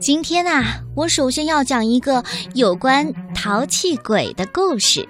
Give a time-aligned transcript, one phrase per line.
[0.00, 2.24] 今天啊，我首先要讲一个
[2.54, 5.06] 有关淘气鬼的故事。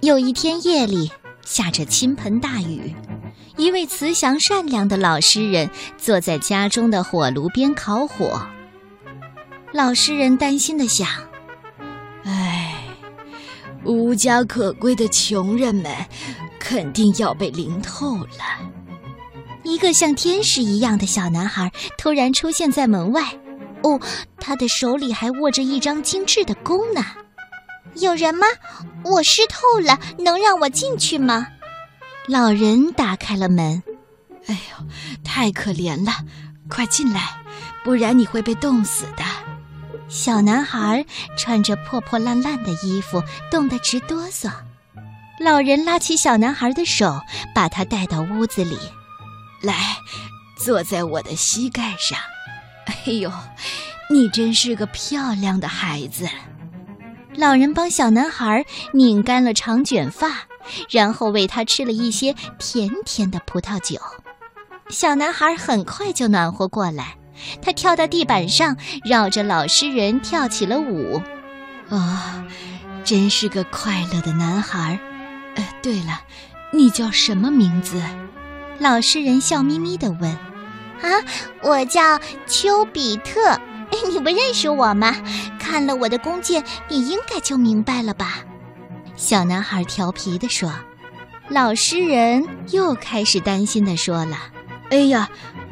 [0.00, 1.12] 有一天夜里，
[1.44, 2.94] 下着倾盆大雨，
[3.58, 8.46] 一位慈祥善良的老诗人坐在家中的火炉边烤火。
[9.72, 11.06] 老诗人担心的想
[12.24, 12.74] ：“唉，
[13.84, 15.94] 无家可归的穷人们，
[16.58, 18.72] 肯定要被淋透了。”
[19.66, 23.36] 一个像天使一样的小男孩突然出现在门外，
[23.82, 24.00] 哦，
[24.38, 27.04] 他的手里还握着一张精致的弓呢。
[27.96, 28.46] 有人吗？
[29.04, 31.48] 我湿透了，能让我进去吗？
[32.28, 33.82] 老人打开了门。
[34.46, 34.86] 哎呦，
[35.24, 36.12] 太可怜了，
[36.68, 37.22] 快进来，
[37.82, 39.24] 不然你会被冻死的。
[40.08, 41.04] 小男孩
[41.36, 43.20] 穿着破破烂烂的衣服，
[43.50, 44.48] 冻得直哆嗦。
[45.40, 47.20] 老人拉起小男孩的手，
[47.52, 48.78] 把他带到屋子里。
[49.62, 49.96] 来，
[50.56, 52.18] 坐在我的膝盖上。
[52.86, 53.32] 哎呦，
[54.10, 56.28] 你真是个漂亮的孩子。
[57.34, 60.46] 老人帮小男孩拧干了长卷发，
[60.90, 64.00] 然后喂他吃了一些甜甜的葡萄酒。
[64.88, 67.16] 小男孩很快就暖和过来，
[67.60, 71.20] 他跳到地板上，绕着老诗人跳起了舞。
[71.90, 72.44] 啊，
[73.04, 74.98] 真是个快乐的男孩。
[75.56, 76.22] 呃，对了，
[76.72, 78.00] 你叫什么名字？
[78.78, 80.30] 老实人笑眯眯地问
[81.02, 81.08] ：“啊，
[81.62, 83.58] 我叫丘比特，
[84.10, 85.16] 你不认识我吗？
[85.58, 88.38] 看了我的弓箭，你应该就明白了吧？”
[89.16, 90.72] 小男孩调皮地说。
[91.48, 94.36] 老实人又开始担心地说了
[94.90, 95.30] ：“哎呀，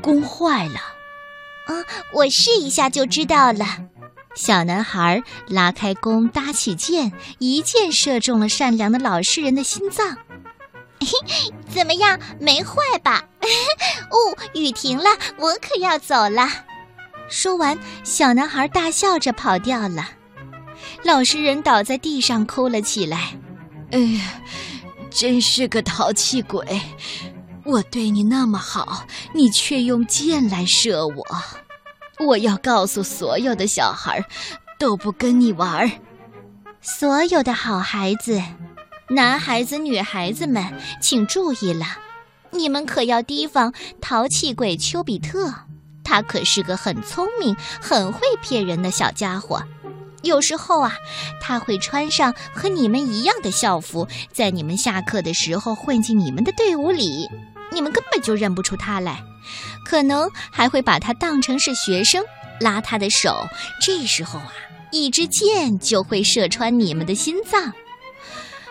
[0.00, 0.78] 弓坏了。
[1.66, 3.66] ”“啊，我试一下就知道了。”
[4.36, 10.16] 小男孩拉开弓，搭起箭，一箭射中了善良的老实人的心脏。
[11.72, 13.22] 怎么样，没坏吧？
[14.10, 16.48] 哦，雨停了，我可要走了。
[17.28, 20.08] 说完，小男孩大笑着跑掉了。
[21.02, 23.36] 老实人倒在地上哭了起来。
[23.92, 24.42] 哎呀，
[25.10, 26.80] 真是个淘气鬼！
[27.64, 29.04] 我对你那么好，
[29.34, 31.24] 你却用箭来射我。
[32.26, 34.24] 我要告诉所有的小孩，
[34.78, 35.90] 都不跟你玩。
[36.80, 38.40] 所有的好孩子。
[39.08, 40.64] 男孩子、女孩子们，
[41.00, 41.86] 请注意了，
[42.50, 45.54] 你们可要提防淘气鬼丘比特。
[46.02, 49.62] 他可是个很聪明、很会骗人的小家伙。
[50.22, 50.92] 有时候啊，
[51.40, 57.28] 他会穿上和你们一样的校服，在你们下课的时候混进你们的队伍里，
[57.70, 59.22] 你们根本就认不出他来。
[59.84, 62.24] 可能还会把他当成是学生，
[62.58, 63.46] 拉他的手。
[63.80, 64.52] 这时候啊，
[64.90, 67.72] 一支箭就会射穿你们的心脏。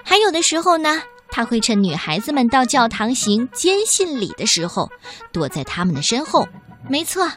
[0.08, 4.90] 还有的时候呢，他会趁女孩子们到教堂行坚信礼的时候，
[5.34, 6.48] 躲在他们的身后。
[6.88, 7.30] 没错，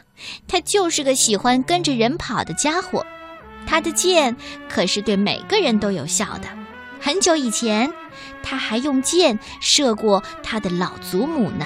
[0.47, 3.03] 他就是个喜欢跟着人跑的家伙。
[3.65, 4.35] 他的箭
[4.69, 6.47] 可是对每个人都有效的。
[7.01, 7.91] 很久以前，
[8.43, 11.65] 他还用箭射过他的老祖母呢。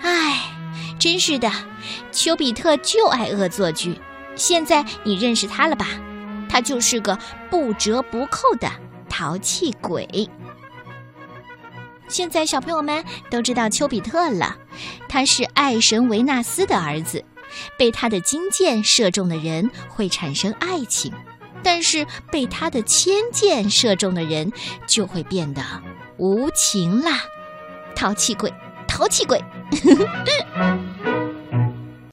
[0.00, 0.54] 唉，
[0.98, 1.50] 真是的，
[2.12, 4.00] 丘比特就爱恶作剧。
[4.36, 5.88] 现在你认识他了吧？
[6.48, 7.18] 他就是个
[7.50, 8.70] 不折不扣的。
[9.20, 10.30] 淘气鬼。
[12.08, 14.56] 现在小朋友们都知道丘比特了，
[15.10, 17.22] 他是爱神维纳斯的儿子。
[17.76, 21.12] 被他的金箭射中的人会产生爱情，
[21.62, 24.50] 但是被他的铅箭射中的人
[24.86, 25.62] 就会变得
[26.16, 27.20] 无情啦。
[27.94, 28.50] 淘气鬼，
[28.88, 29.38] 淘气鬼。